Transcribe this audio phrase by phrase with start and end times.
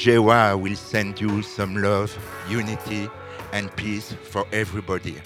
[0.00, 2.10] Jewa will send you some love,
[2.48, 3.06] unity,
[3.52, 5.16] and peace for everybody.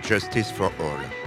[0.00, 1.19] Justice for all.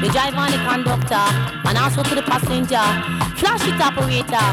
[0.00, 1.26] The driver and the conductor,
[1.68, 2.86] and also to the passenger.
[3.38, 4.48] Flash it, operator.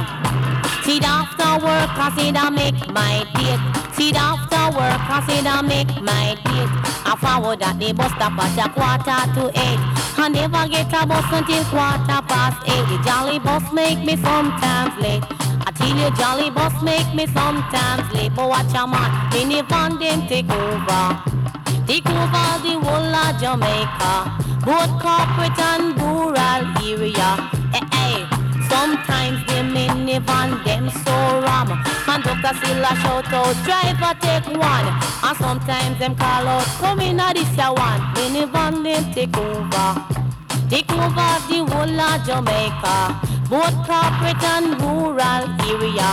[0.84, 3.62] See after work, cause it I make my date.
[3.94, 6.74] See after work, cause it I make my date.
[7.06, 9.82] I forward at the bus stop at a quarter to eight.
[10.18, 12.86] I never get a bus until quarter past eight.
[12.90, 15.24] The jolly bus make me sometimes late.
[15.66, 18.34] I tell you, jolly bus make me sometimes late.
[18.36, 21.36] But watch a man, minivan them take over.
[21.86, 27.30] Take over the whole of Jamaica, both corporate and rural area.
[27.72, 28.26] Eh, eh.
[28.68, 31.16] Sometimes the minivan them so
[31.46, 31.70] ram.
[32.04, 34.88] Conductor still a shout out, driver take one.
[35.24, 38.02] And sometimes them call out, come in a this ya one.
[38.16, 39.88] Minivan them take over.
[40.68, 46.10] Take over the whole of Jamaica, both corporate and rural area.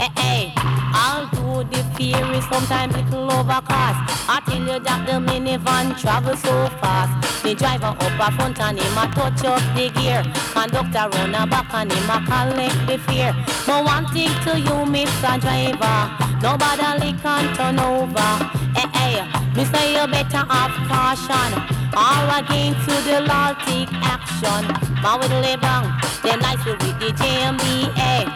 [0.00, 0.52] Eh, eh.
[0.94, 3.98] I'll do the theory, sometimes little overcast.
[4.28, 7.25] I tell you that the minivan travel so fast.
[7.46, 10.20] The driver up a front and him a touch up the gear.
[10.50, 13.30] Conductor run a back and him a collect the fear.
[13.64, 15.38] But one thing to you, Mr.
[15.38, 16.10] Driver,
[16.42, 18.30] nobody can turn over.
[18.74, 19.22] Eh, eh,
[19.54, 21.54] me say you better have caution.
[21.94, 24.66] Or again to the law take action.
[24.98, 25.86] Man with the bang,
[26.26, 28.26] them nice with the JMBA.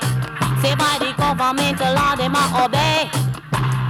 [0.62, 3.29] Say by the government, law them a obey.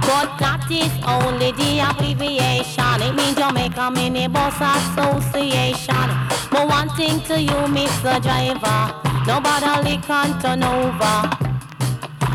[0.01, 3.01] But that is only the abbreviation.
[3.01, 6.07] It means Jamaica Minibus Association.
[6.49, 8.21] But one thing to you, Mr.
[8.21, 8.81] Driver,
[9.25, 11.17] nobody can turn over.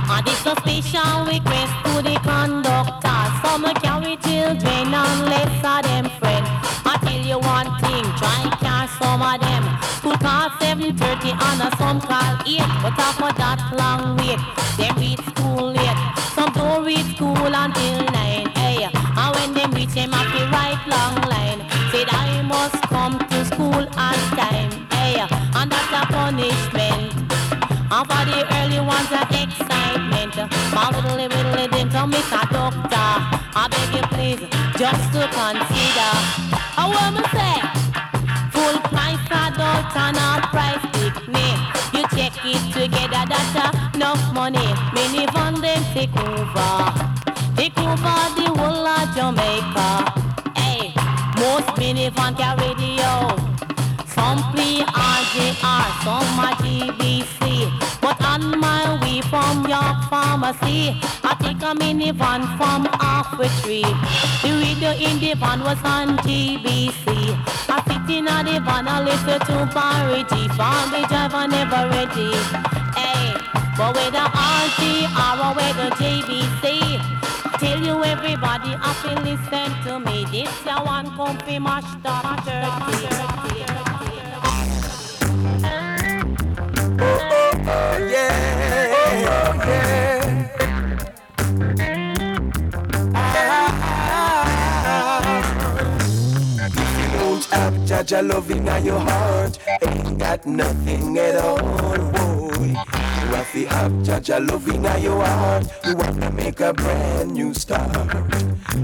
[0.09, 3.23] And this a special request to the conductor.
[3.43, 6.49] Some carry children unless them friends.
[6.87, 9.65] I tell you one thing, try catch some of them.
[9.99, 12.63] School call 7.30 and some call 8.
[12.83, 12.95] But
[28.97, 30.37] the early ones, excitement.
[30.73, 33.09] My little, little, to miss a doctor.
[33.55, 34.43] I beg you please,
[34.79, 36.13] just to consider.
[36.79, 36.85] I
[37.17, 37.57] to say
[38.53, 41.59] full price adult and a price picnic.
[41.95, 44.69] You check it together, that's enough money.
[44.95, 46.73] Many Minivan them take over,
[47.57, 49.89] take over the whole of Jamaica.
[50.57, 50.93] Hey,
[51.41, 53.13] most minivan carry radio.
[54.15, 56.66] Some play RJR, some are
[60.47, 63.83] Pharmacy, I take a minivan from halfway tree.
[64.43, 67.35] The radio in the van was on JBC.
[67.69, 69.67] I sit in a the van, I listen to
[70.31, 70.49] G.
[70.55, 72.31] Found the driver never ready.
[72.95, 73.35] Hey,
[73.77, 76.65] but with the RJR or with the JBC,
[77.59, 80.27] tell you everybody, I feel listen to me.
[80.31, 83.03] This your one comfy mashed up turkey.
[87.67, 88.06] yeah,
[98.07, 102.67] have Jah Jah loving in your heart, ain't got nothing at all, boy.
[102.67, 102.75] You
[103.35, 105.67] have to have Jah Jah loving in your heart.
[105.85, 107.91] You wanna make a brand new start.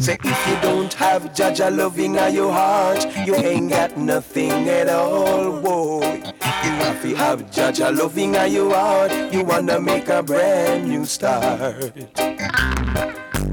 [0.00, 4.68] Say if you don't have Jah Jah loving in your heart, you ain't got nothing
[4.68, 6.20] at all, boy.
[6.64, 9.12] You have to have Jah Jah loving in your heart.
[9.32, 11.94] You wanna make a brand new start.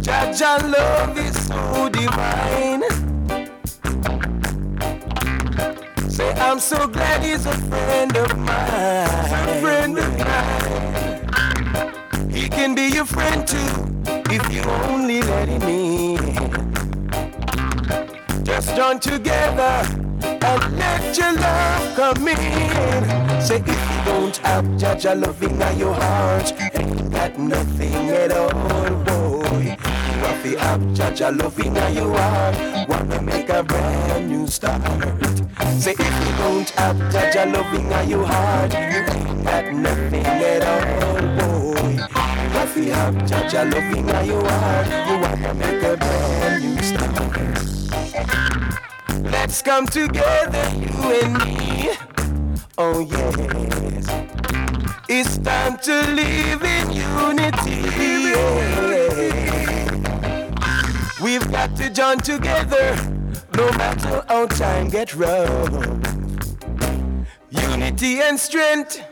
[0.02, 3.09] Jah Jah love is so divine.
[6.20, 9.08] Say I'm so glad he's a friend of mine.
[9.54, 12.30] A friend of mine.
[12.30, 13.70] He can be your friend too
[14.30, 16.18] if you only let him in.
[18.44, 19.82] Just join together
[20.22, 23.42] and let your love come in.
[23.42, 28.34] Say if you don't have Jah Jah loving in your heart, ain't got nothing at
[28.34, 28.50] all,
[30.20, 32.90] You to have Jah Jah loving in your heart.
[32.90, 34.82] Wanna make a brand new start.
[35.80, 40.26] Say if you don't have Jah Jah loving in your heart, you ain't got nothing
[40.26, 41.92] at all, boy.
[41.94, 44.88] You to have Jah Jah loving in your heart.
[45.08, 47.16] You wanna make a brand new start.
[49.24, 51.92] Let's come together, you and me.
[52.78, 54.06] Oh yes.
[55.08, 57.80] It's time to live in unity.
[58.30, 59.79] yeah.
[61.22, 62.96] We've got to join together,
[63.54, 65.70] no matter how time get rough.
[67.50, 69.04] Unity and strength,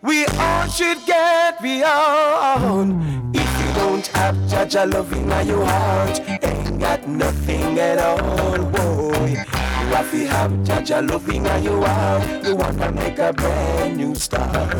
[0.00, 3.34] we all should get beyond.
[3.34, 8.58] If you don't have Jah Jah loving in your heart, ain't got nothing at all,
[8.58, 9.30] boy.
[9.30, 13.96] You have to have Jah Jah love in your heart, you wanna make a brand
[13.96, 14.78] new start.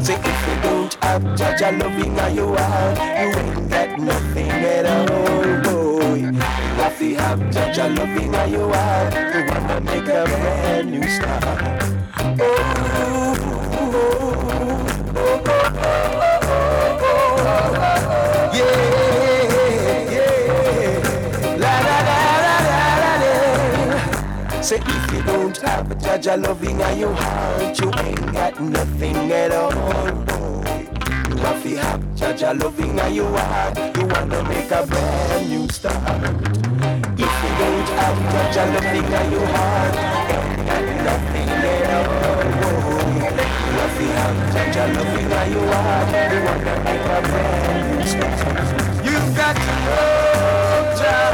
[0.00, 4.50] Say if you don't have Jah Jah loving in your heart, you ain't got nothing
[4.50, 5.63] at all
[6.94, 9.14] fi have judge a loving in your heart.
[9.14, 11.44] You wanna make a brand new start.
[12.40, 13.34] Oh, oh,
[13.76, 13.94] oh,
[16.76, 17.24] oh,
[18.54, 18.78] yeah,
[20.14, 20.38] yeah,
[21.62, 24.62] la da da da da da.
[24.62, 28.60] Say if you don't have a judge a love in your heart, you ain't got
[28.60, 30.44] nothing at all
[31.44, 35.68] want fi have Jah Jah loving and your heart You wanna make a brand new
[35.68, 36.73] start
[37.84, 39.94] it up, but just the thing that you want.
[41.04, 42.14] Nothing at all.
[43.76, 44.38] Love the hand,
[44.74, 46.08] just the thing that you want.
[46.32, 47.64] You want to make a friend.
[49.04, 51.32] You've got to know, Jah.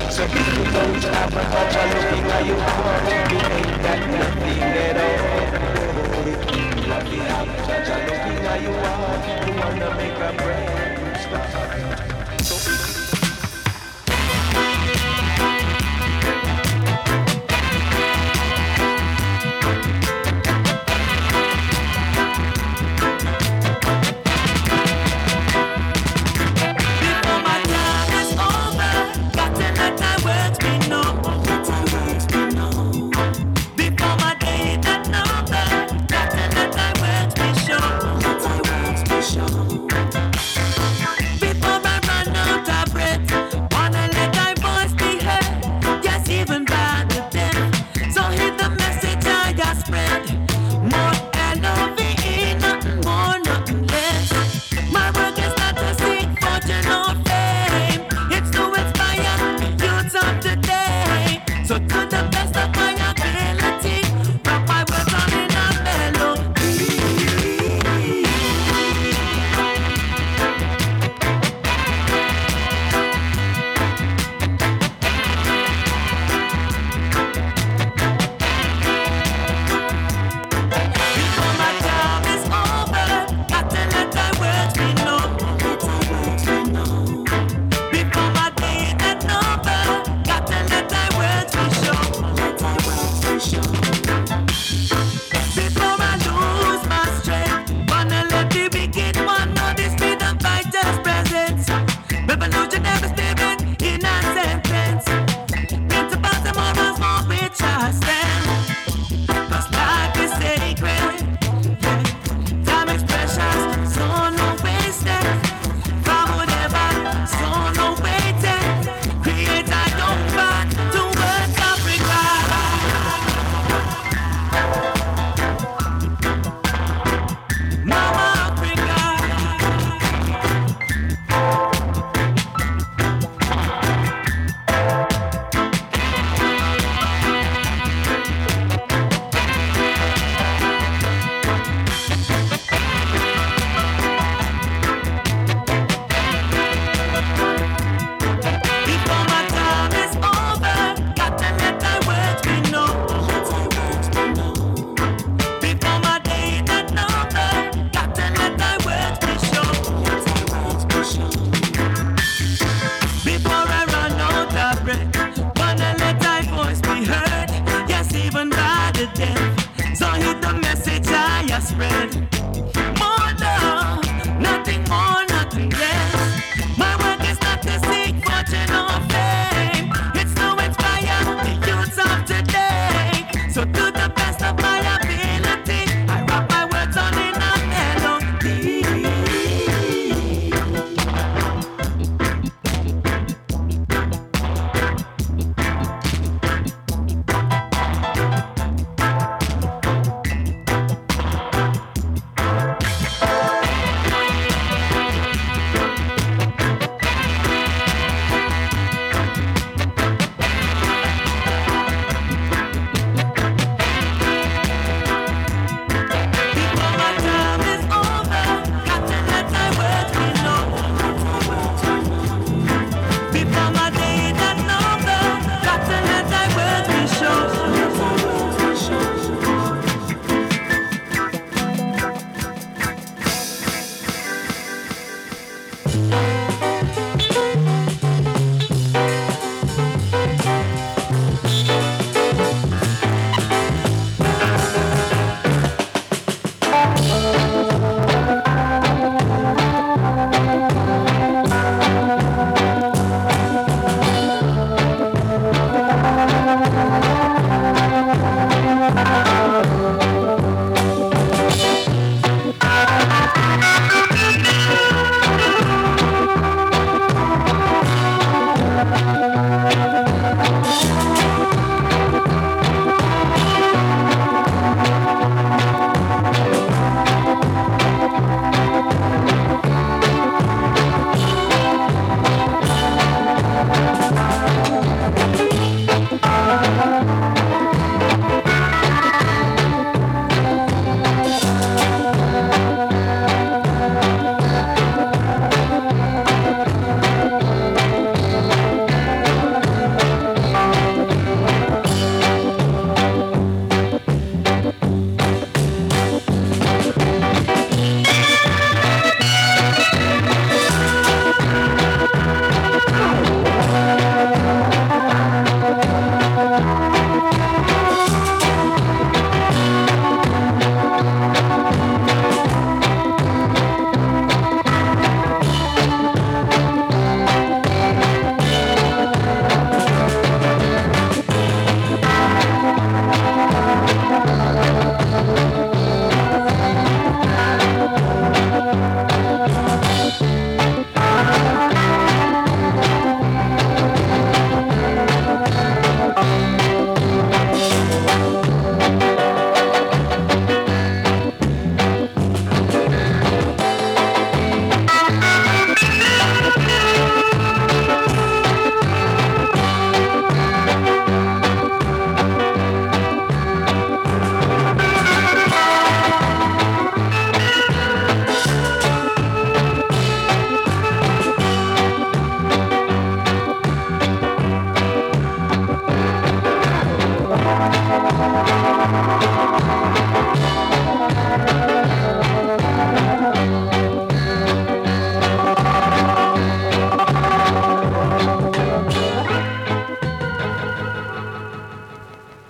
[0.10, 2.73] So if you don't have a touch, I'm looking at you.
[8.63, 9.02] you are.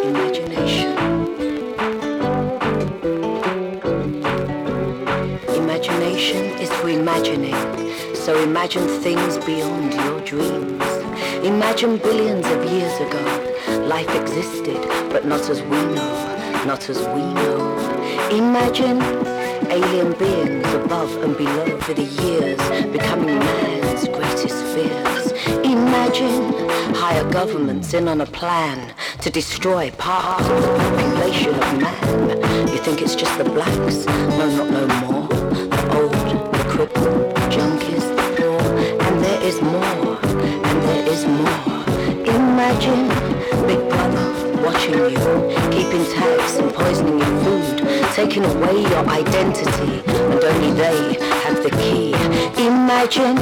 [0.02, 0.96] Imagination.
[5.54, 7.54] Imagination is to.
[8.16, 9.93] So imagine things beyond
[10.24, 10.82] dreams.
[11.44, 17.22] Imagine billions of years ago, life existed, but not as we know, not as we
[17.34, 17.76] know.
[18.30, 19.00] Imagine
[19.70, 22.58] alien beings above and below for the years,
[22.90, 25.32] becoming man's greatest fears.
[25.62, 26.52] Imagine
[26.94, 32.68] higher governments in on a plan to destroy part of the population of man.
[32.68, 34.06] You think it's just the blacks?
[34.06, 35.28] No, not no more.
[35.28, 38.13] The old, the crippled, junkies,
[39.44, 41.84] is more, and there is more.
[42.34, 43.08] Imagine
[43.66, 44.26] Big Brother
[44.64, 45.08] watching you,
[45.70, 47.78] keeping tabs and poisoning your food,
[48.14, 52.14] taking away your identity, and only they have the key.
[52.66, 53.36] Imagine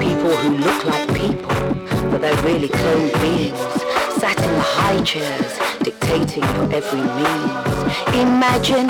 [0.00, 1.54] people who look like people,
[2.10, 3.58] but they're really cloned beings,
[4.20, 7.62] sat in the high chairs, dictating your every means.
[8.16, 8.88] Imagine,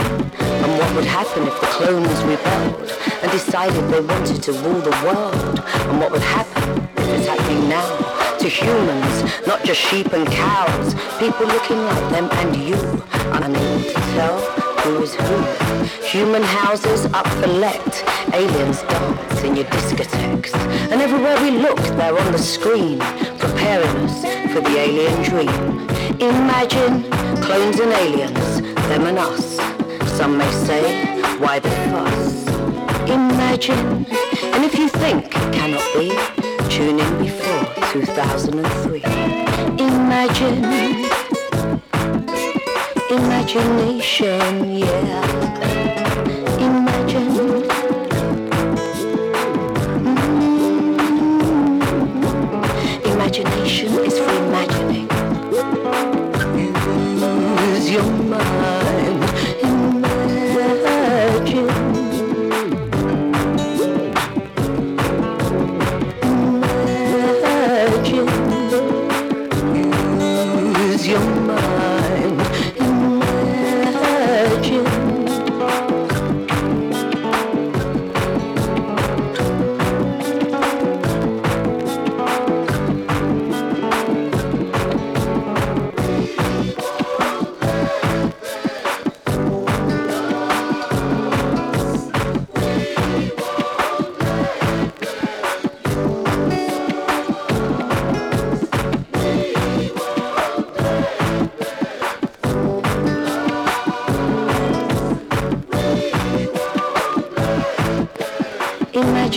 [0.62, 2.90] and what would happen if the clones rebelled
[3.22, 7.68] and decided they wanted to rule the world, and what would happen if it's happening
[7.68, 10.94] now to humans, not just sheep and cows.
[11.18, 12.75] People looking like them and you,
[13.38, 14.38] unable to tell
[14.83, 15.83] who is who.
[16.07, 17.92] Human houses up for let,
[18.35, 20.53] aliens dance in your discotheques.
[20.90, 22.98] And everywhere we look, they're on the screen,
[23.38, 24.22] preparing us
[24.53, 25.88] for the alien dream.
[26.20, 27.05] Imagine
[27.42, 29.62] clones and aliens, them and us.
[30.16, 31.07] Some may say,
[31.38, 32.46] why the fuss?
[33.09, 34.07] Imagine,
[34.55, 36.11] and if you think it cannot be,
[36.68, 39.03] tune in before 2003.
[39.79, 40.64] Imagine,
[43.11, 45.41] imagination, yeah.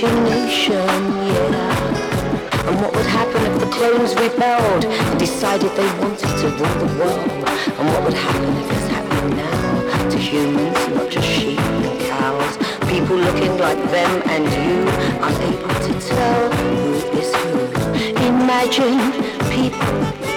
[0.05, 1.65] Yeah.
[2.67, 6.91] And what would happen if the clones rebelled and decided they wanted to rule the
[6.99, 7.29] world?
[7.77, 12.57] And what would happen if it's happening now to humans, not just sheep and cows?
[12.89, 14.87] People looking like them and you,
[15.23, 17.59] unable to tell who is who.
[18.27, 19.11] Imagine
[19.49, 20.34] people.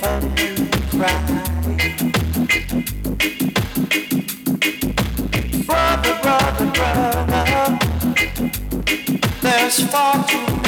[0.00, 1.38] Right on.
[9.42, 10.67] Right on.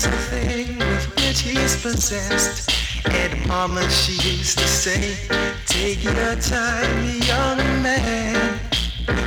[0.00, 2.70] is a thing with which he's possessed.
[3.10, 5.16] And mama, she used to say,
[5.66, 8.58] Take your time, young man.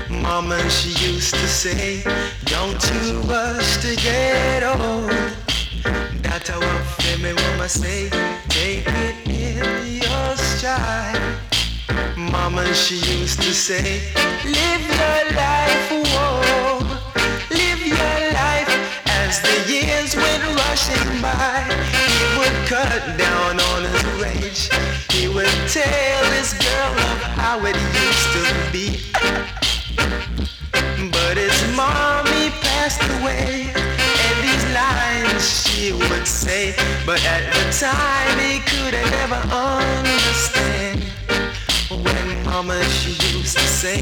[0.09, 2.03] Mama, she used to say,
[2.45, 5.11] Don't you rush to get old.
[6.24, 8.09] That's how I feel me, mama say,
[8.49, 11.21] Take it in your stride.
[12.17, 14.01] Mama, she used to say,
[14.45, 16.72] Live your life, whoa.
[20.84, 21.63] Rushing by.
[21.91, 24.69] He would cut down on his rage.
[25.11, 28.99] He would tell his girl of how it used to be.
[31.11, 36.75] But his mommy passed away, and these lines she would say.
[37.05, 41.03] But at the time he couldn't ever understand.
[41.89, 44.01] When mama she used to say,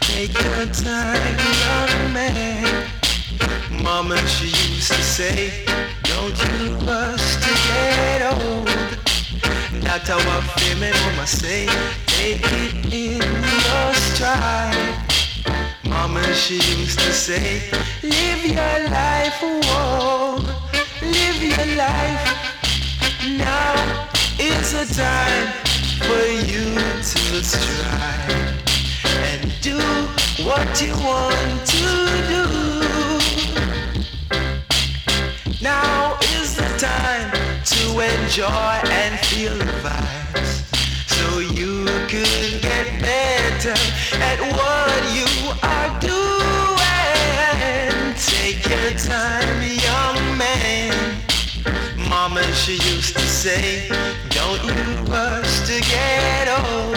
[0.00, 3.03] Take your time, young man.
[3.82, 5.64] Mama she used to say,
[6.04, 8.66] Don't you rush to get old.
[9.82, 11.66] That's how I feel me, mama say,
[12.06, 15.04] Take it in your stride.
[15.94, 17.62] Mama, she used to say,
[18.02, 20.36] live your life, whoa,
[21.02, 22.24] live your life.
[23.38, 25.46] Now is the time
[26.06, 28.54] for you to strive
[29.30, 29.78] and do
[30.44, 31.84] what you want to
[32.28, 32.63] do.
[35.64, 37.30] Now is the time
[37.64, 40.52] to enjoy and feel the vibes
[41.08, 43.72] so you could get better
[44.20, 45.24] at what you
[45.62, 46.20] are doing.
[48.14, 50.92] Take your time, young man.
[52.10, 53.88] Mama, she used to say,
[54.28, 56.94] don't you rush to get old.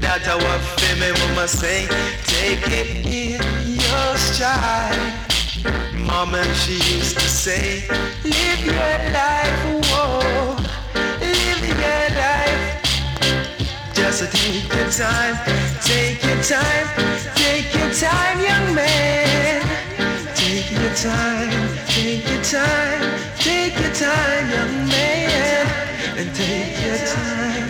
[0.00, 1.88] That's feel me, mama say,
[2.22, 5.27] take it in your stride.
[6.06, 7.84] Mama, she used to say,
[8.24, 10.56] live your life, whoa,
[11.20, 12.64] live your life.
[13.94, 15.36] Just take your time,
[15.82, 16.86] take your time,
[17.34, 19.62] take your time, young man.
[20.34, 21.50] Take your time,
[21.86, 25.66] take your time, take your time, young man.
[26.18, 27.67] And take your time,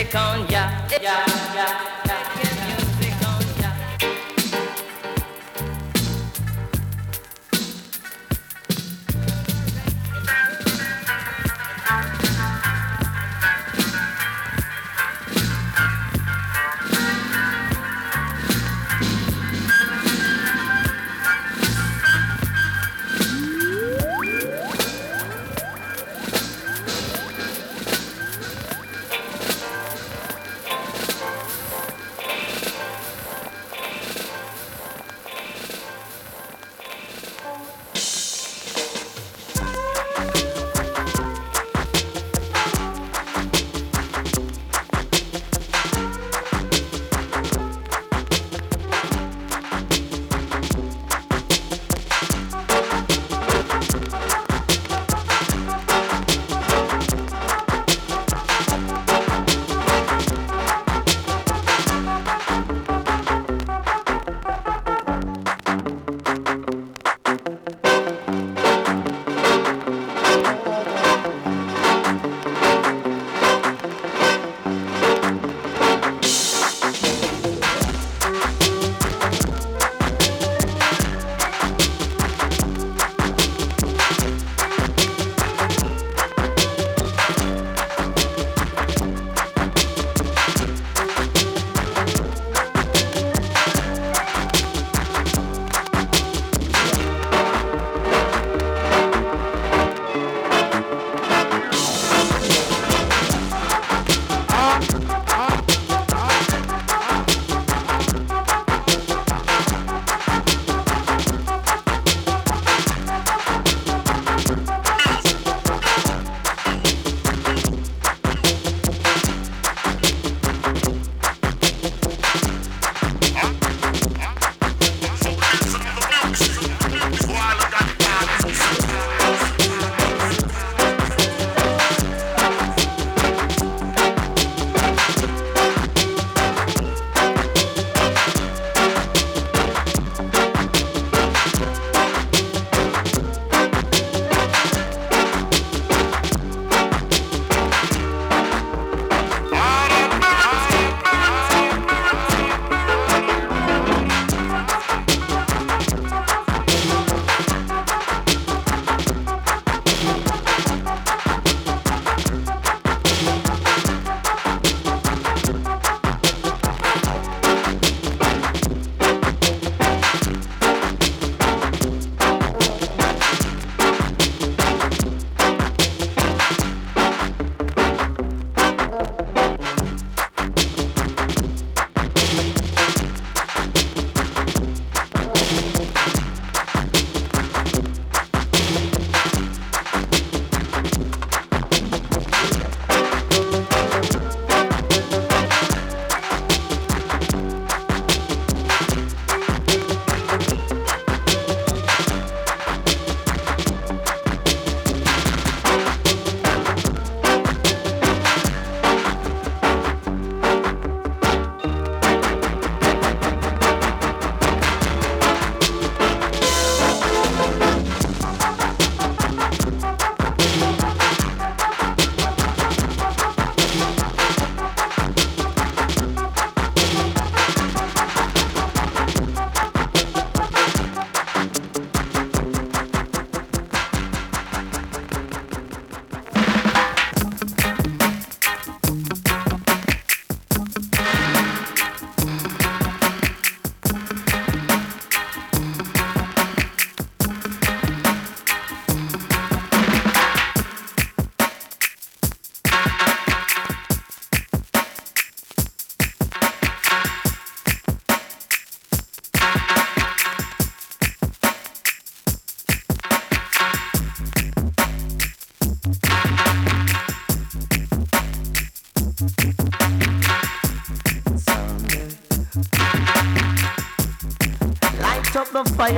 [0.00, 0.79] avec en ya.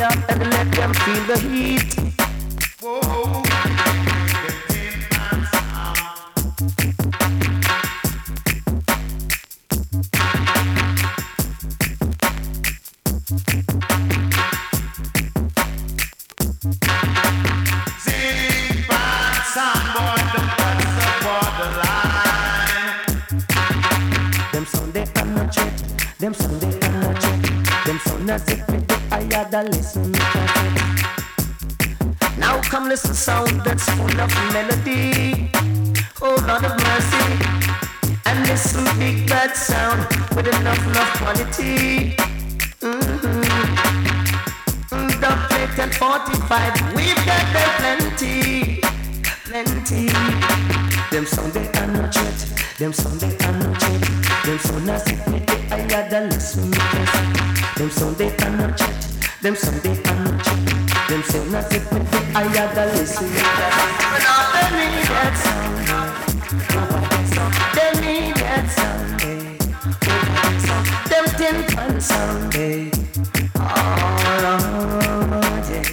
[0.00, 0.21] Up
[29.70, 30.10] Listen.
[32.36, 35.52] Now come listen sound that's full of melody.
[36.20, 37.26] Oh Lord of mercy.
[38.26, 40.00] And listen big bad sound
[40.34, 42.16] with enough love quality.
[42.80, 43.42] Mm-hmm.
[45.20, 48.80] The plate and 45, we've got there plenty,
[49.44, 50.08] plenty.
[51.12, 52.34] Them Sunday I'm not check.
[52.78, 54.00] Them Sunday I'm not check.
[54.44, 55.40] Them sound if me
[55.70, 56.70] I had a listen.
[57.76, 59.11] Them Sunday I'm not check.
[59.42, 60.54] Them Sunday I'm not check.
[61.08, 61.22] Them
[61.56, 61.98] as if me
[62.32, 63.26] I had a listen.
[63.26, 65.74] But all they need that sound.
[67.74, 69.18] They need that sound.
[71.10, 72.54] Them tin pan sound.
[75.68, 75.90] yeah.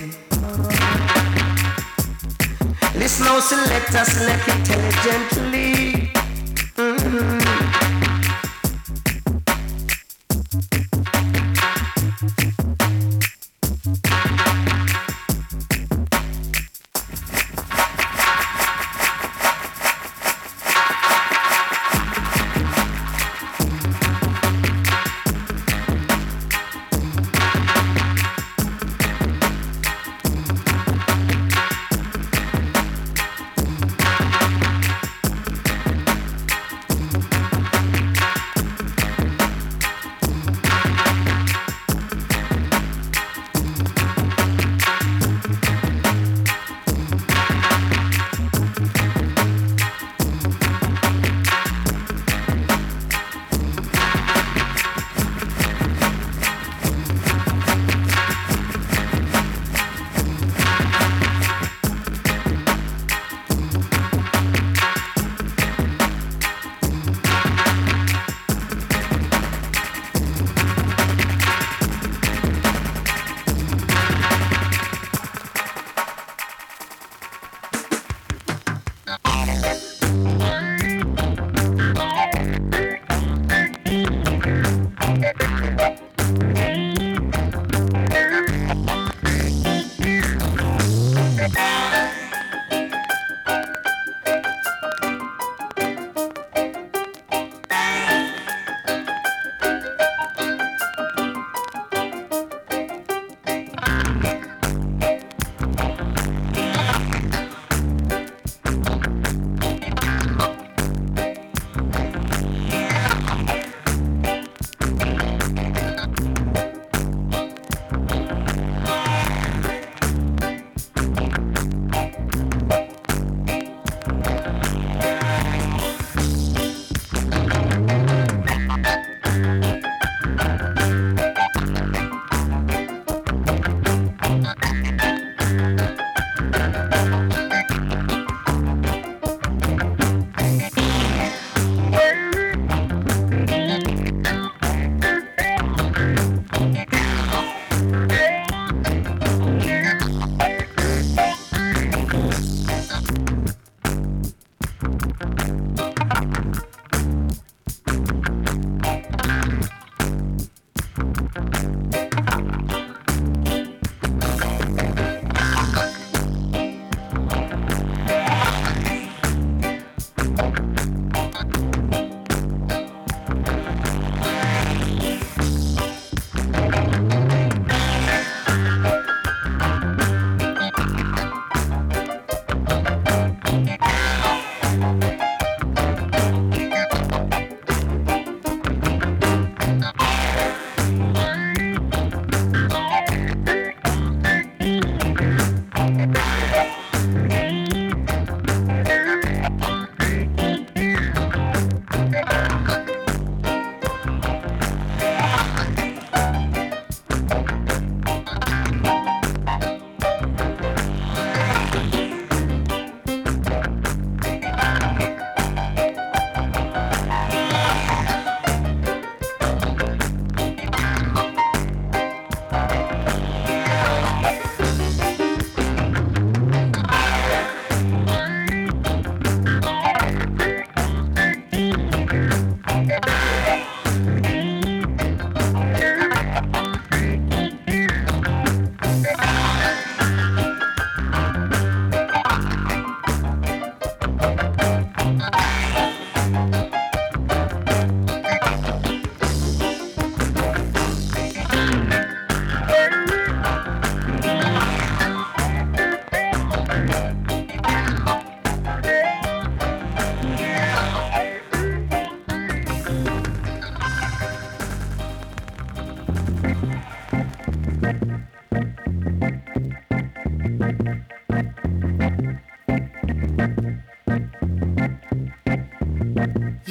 [3.00, 5.89] Listen select us, select intelligently.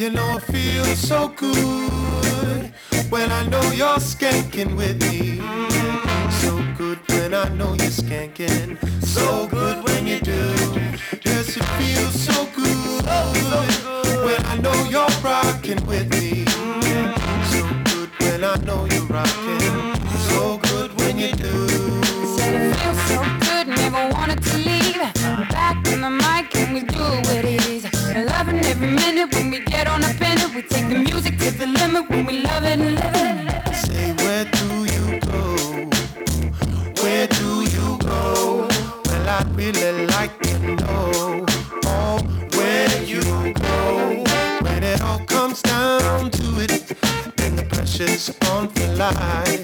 [0.08, 2.72] You know it feels so good
[3.10, 5.36] when I know you're skanking with me.
[6.40, 8.78] So good when I know you're skanking.
[9.04, 10.40] So good when you do.
[11.26, 13.04] Yes, it feels so good
[14.24, 16.46] when I know you're rocking with me.
[17.52, 19.57] So good when I know you're rocking.
[30.88, 33.74] The music is the limit when we love it and live it.
[33.74, 35.42] Say, where do you go?
[37.02, 38.66] Where do you go?
[39.04, 41.44] Well, I'd really like to know.
[41.84, 42.18] Oh,
[42.56, 43.20] where you
[43.52, 44.24] go?
[44.62, 46.72] When it all comes down to it,
[47.42, 49.57] and the pressure's on for life.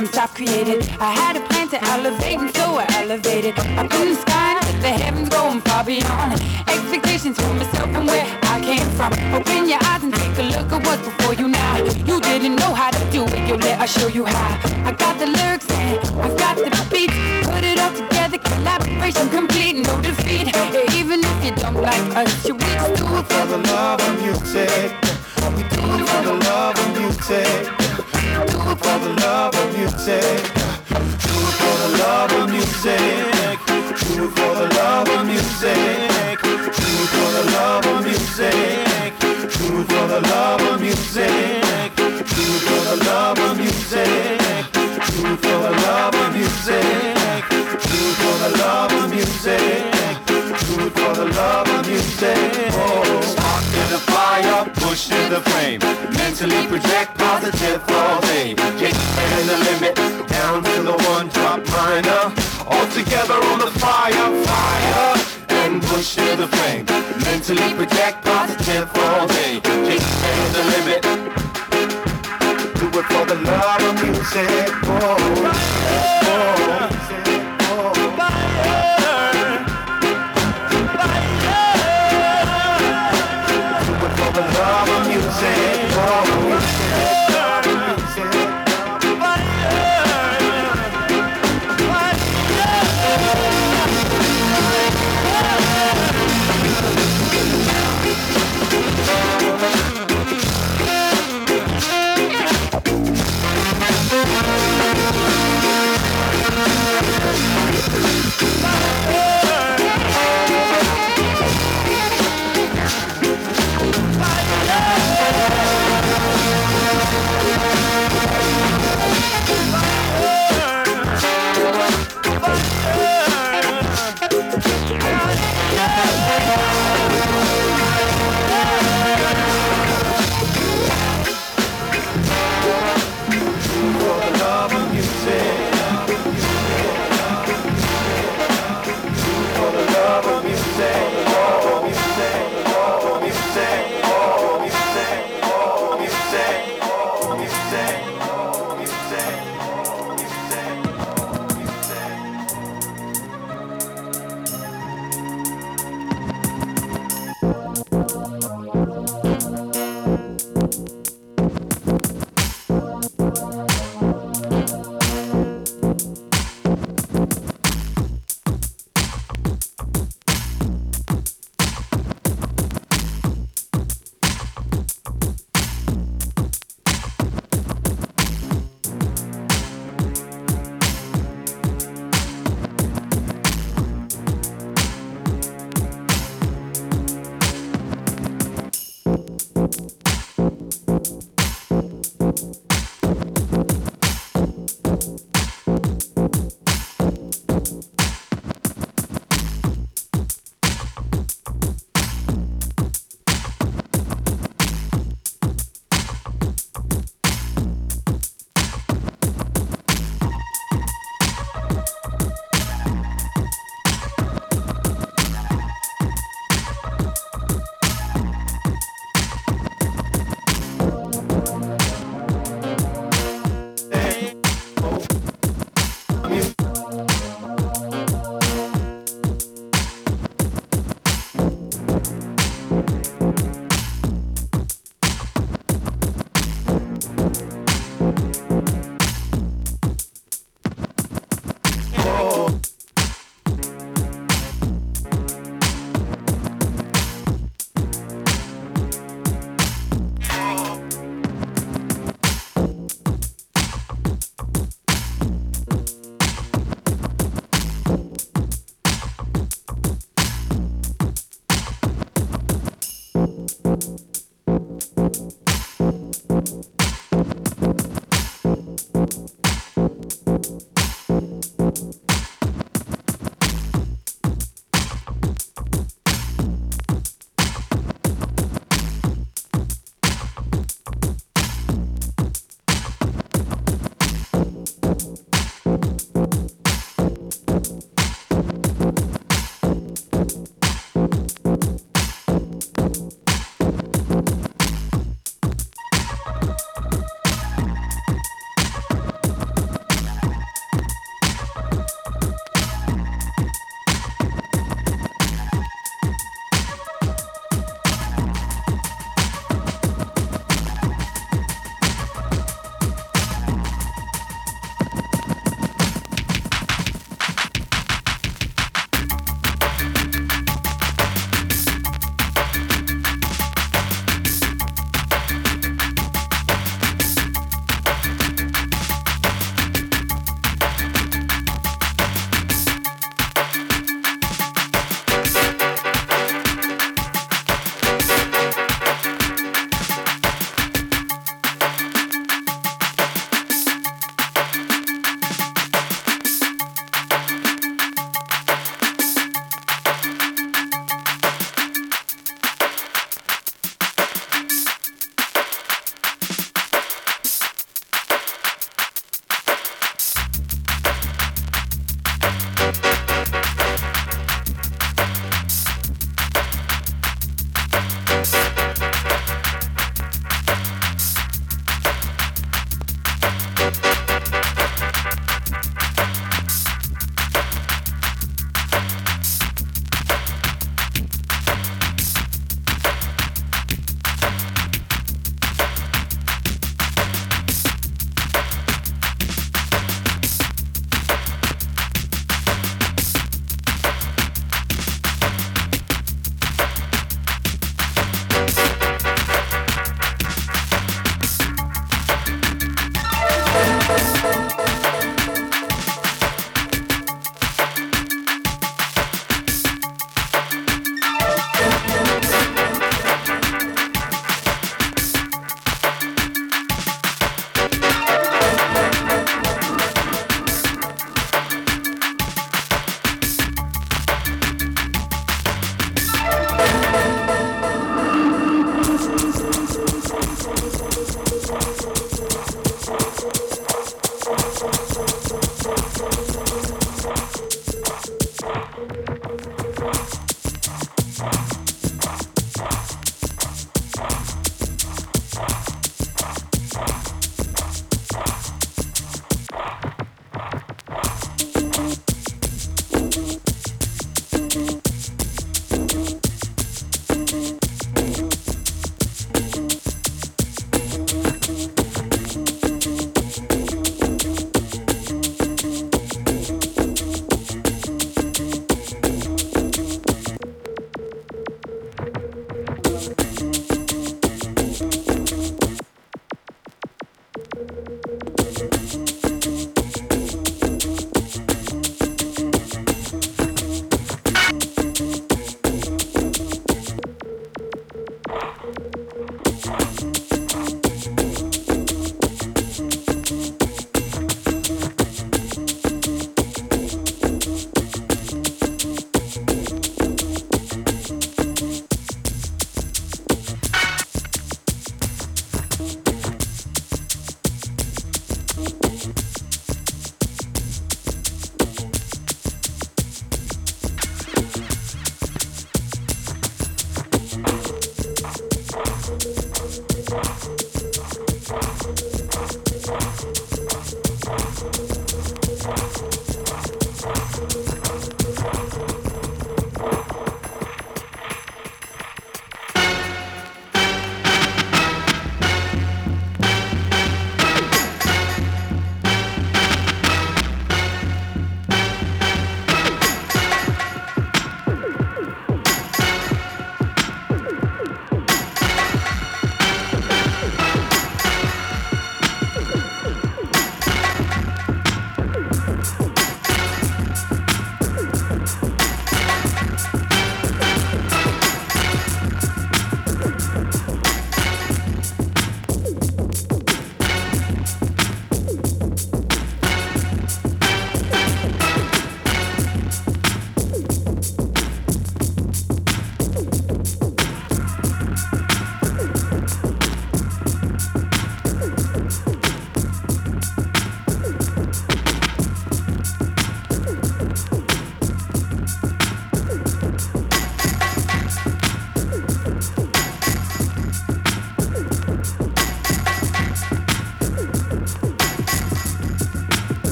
[0.00, 0.88] since I've created.
[0.98, 3.58] I had a plan to elevate, and so I elevated.
[3.58, 8.60] Up in the sky, the heavens going far beyond expectations for myself and where I
[8.60, 9.12] came from.
[9.34, 11.76] Open your eyes and take a look at what's before you now.
[12.08, 14.69] You didn't know how to do it, yo, let I show you how.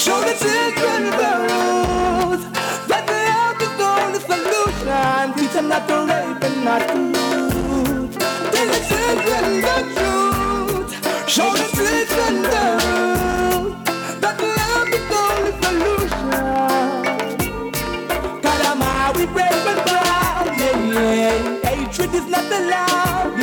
[0.00, 2.40] Show the children the road
[2.88, 5.34] that they are the solution.
[5.34, 8.12] Teach them not to rape and not to loot.
[8.50, 10.88] Tell the children the truth.
[11.28, 12.66] Show the children the
[14.22, 15.00] that the only
[18.64, 20.48] am brave and proud?
[20.58, 21.68] Yeah, yeah.
[21.68, 23.36] Hatred is not allowed.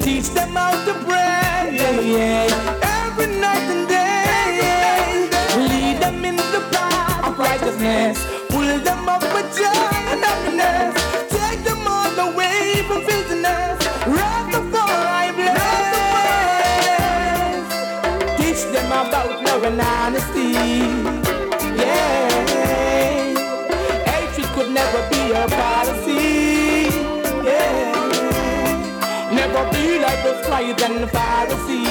[0.00, 1.78] Teach them how to pray.
[1.78, 2.53] Yeah, yeah.
[7.84, 8.18] darkness.
[8.48, 10.94] Pull them up with joy and happiness.
[11.30, 13.78] Take them all the way from filthiness.
[14.06, 15.64] Rock the floor I bless.
[18.38, 20.52] Teach them about love and honesty.
[21.80, 22.28] Yeah.
[24.08, 26.88] Hatred could never be a policy.
[27.48, 27.92] Yeah.
[29.32, 31.83] Never be like the pride and the Pharisees.